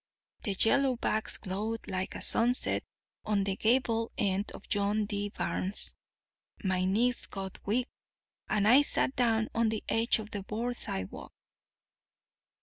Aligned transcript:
The 0.41 0.55
yellowbacks 0.55 1.39
glowed 1.39 1.87
like 1.87 2.15
a 2.15 2.23
sunset 2.23 2.83
on 3.23 3.43
the 3.43 3.55
gable 3.55 4.11
end 4.17 4.51
of 4.53 4.67
John 4.67 5.05
D.'s 5.05 5.31
barn. 5.37 5.75
My 6.63 6.85
knees 6.85 7.27
got 7.27 7.59
weak, 7.67 7.87
and 8.49 8.67
I 8.67 8.81
sat 8.81 9.15
down 9.15 9.49
on 9.53 9.69
the 9.69 9.83
edge 9.87 10.17
of 10.17 10.31
the 10.31 10.41
board 10.41 10.79
sidewalk. 10.79 11.31